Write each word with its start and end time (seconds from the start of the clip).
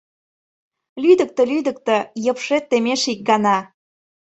Лӱдыктӧ, 1.01 1.43
лӱдыктӧ, 1.51 1.97
йыпшет 2.25 2.63
темеш 2.69 3.01
ик 3.11 3.19
гана. 3.29 3.57